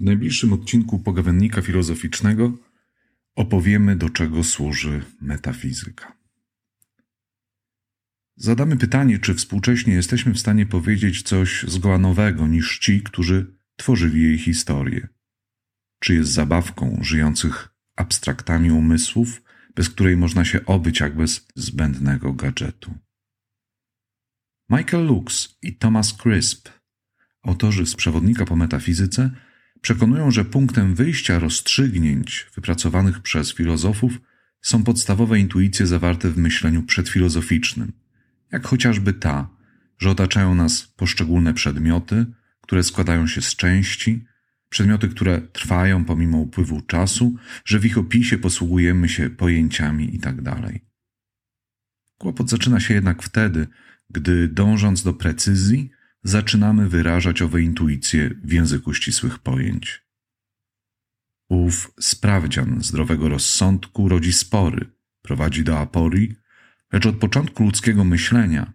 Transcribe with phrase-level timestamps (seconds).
[0.00, 2.58] najbliższym odcinku pogawędnika filozoficznego
[3.34, 6.16] opowiemy, do czego służy metafizyka.
[8.36, 14.22] Zadamy pytanie, czy współcześnie jesteśmy w stanie powiedzieć coś zgoła nowego niż ci, którzy tworzyli
[14.22, 15.08] jej historię.
[15.98, 19.42] Czy jest zabawką żyjących abstraktami umysłów,
[19.74, 22.94] bez której można się obyć jak bez zbędnego gadżetu.
[24.70, 26.68] Michael Lux i Thomas Crisp,
[27.42, 29.30] autorzy z przewodnika po metafizyce,
[29.84, 34.20] przekonują, że punktem wyjścia rozstrzygnięć wypracowanych przez filozofów
[34.62, 37.92] są podstawowe intuicje zawarte w myśleniu przedfilozoficznym,
[38.52, 39.48] jak chociażby ta,
[39.98, 42.26] że otaczają nas poszczególne przedmioty,
[42.60, 44.24] które składają się z części,
[44.68, 50.42] przedmioty, które trwają pomimo upływu czasu, że w ich opisie posługujemy się pojęciami itd.
[50.42, 50.72] Tak
[52.18, 53.66] Kłopot zaczyna się jednak wtedy,
[54.10, 55.90] gdy dążąc do precyzji,
[56.24, 60.04] zaczynamy wyrażać owe intuicje w języku ścisłych pojęć.
[61.48, 64.90] Ów sprawdzian zdrowego rozsądku rodzi spory,
[65.22, 66.36] prowadzi do aporii,
[66.92, 68.72] lecz od początku ludzkiego myślenia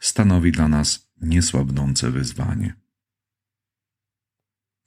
[0.00, 2.74] stanowi dla nas niesłabnące wyzwanie.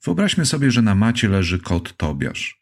[0.04, 2.61] Wyobraźmy sobie, że na macie leży kot Tobiasz.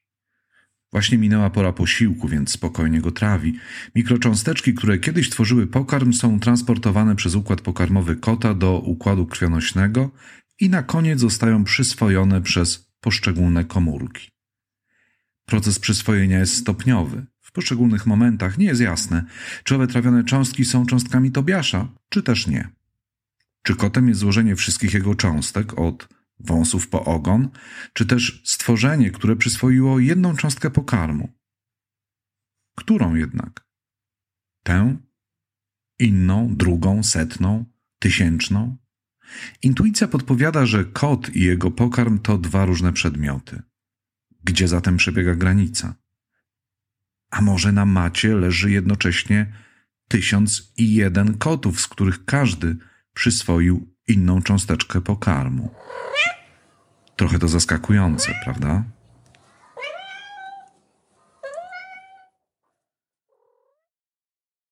[0.92, 3.58] Właśnie minęła pora posiłku, więc spokojnie go trawi.
[3.94, 10.10] Mikrocząsteczki, które kiedyś tworzyły pokarm, są transportowane przez układ pokarmowy kota do układu krwionośnego
[10.60, 14.30] i na koniec zostają przyswojone przez poszczególne komórki.
[15.44, 17.26] Proces przyswojenia jest stopniowy.
[17.40, 19.24] W poszczególnych momentach nie jest jasne,
[19.64, 22.68] czy owe trawione cząstki są cząstkami Tobiasza, czy też nie.
[23.62, 26.08] Czy kotem jest złożenie wszystkich jego cząstek od
[26.40, 27.48] wąsów po ogon,
[27.92, 31.32] czy też stworzenie, które przyswoiło jedną cząstkę pokarmu.
[32.76, 33.66] Którą jednak?
[34.62, 34.96] Tę?
[35.98, 37.64] Inną, drugą, setną,
[37.98, 38.76] tysięczną?
[39.62, 43.62] Intuicja podpowiada, że kot i jego pokarm to dwa różne przedmioty.
[44.44, 45.94] Gdzie zatem przebiega granica?
[47.30, 49.52] A może na macie leży jednocześnie
[50.08, 52.76] tysiąc i jeden kotów, z których każdy
[53.14, 55.74] przyswoił inną cząsteczkę pokarmu.
[57.16, 58.84] Trochę to zaskakujące, prawda?